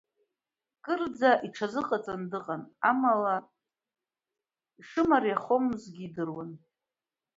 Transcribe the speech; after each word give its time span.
Кырӡа 0.85 1.31
иҽазыҟаҵаны 1.45 2.25
дыҟан, 2.31 2.63
амала 2.89 3.35
ишымариамхозгьы 4.79 6.01
идыруан. 6.07 6.51